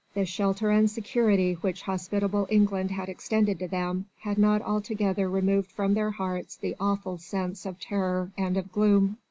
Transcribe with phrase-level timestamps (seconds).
[0.15, 5.71] The shelter and security which hospitable England had extended to them, had not altogether removed
[5.71, 9.17] from their hearts the awful sense of terror and of gloom.